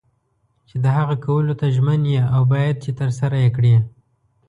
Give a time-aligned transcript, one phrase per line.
[0.69, 3.75] چې د هغه کولو ته ژمن یې او باید چې ترسره یې کړې.